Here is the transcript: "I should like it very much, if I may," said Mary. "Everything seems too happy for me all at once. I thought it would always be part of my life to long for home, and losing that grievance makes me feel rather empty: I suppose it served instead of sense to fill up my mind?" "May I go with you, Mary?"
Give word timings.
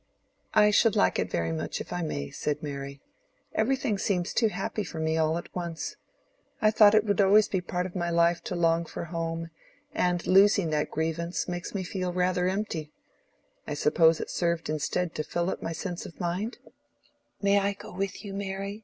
"I 0.55 0.71
should 0.71 0.95
like 0.95 1.19
it 1.19 1.29
very 1.29 1.51
much, 1.51 1.79
if 1.79 1.93
I 1.93 2.01
may," 2.01 2.31
said 2.31 2.63
Mary. 2.63 3.03
"Everything 3.53 3.99
seems 3.99 4.33
too 4.33 4.47
happy 4.47 4.83
for 4.83 4.99
me 4.99 5.15
all 5.15 5.37
at 5.37 5.53
once. 5.55 5.95
I 6.59 6.71
thought 6.71 6.95
it 6.95 7.03
would 7.03 7.21
always 7.21 7.47
be 7.47 7.61
part 7.61 7.85
of 7.85 7.95
my 7.95 8.09
life 8.09 8.41
to 8.45 8.55
long 8.55 8.85
for 8.85 9.03
home, 9.13 9.51
and 9.93 10.25
losing 10.25 10.71
that 10.71 10.89
grievance 10.89 11.47
makes 11.47 11.75
me 11.75 11.83
feel 11.83 12.11
rather 12.13 12.47
empty: 12.47 12.91
I 13.67 13.75
suppose 13.75 14.19
it 14.19 14.31
served 14.31 14.71
instead 14.71 15.09
of 15.09 15.17
sense 15.17 15.25
to 15.27 15.31
fill 15.31 15.51
up 15.51 15.61
my 15.61 15.75
mind?" 16.17 16.57
"May 17.39 17.59
I 17.59 17.73
go 17.73 17.93
with 17.93 18.25
you, 18.25 18.33
Mary?" 18.33 18.79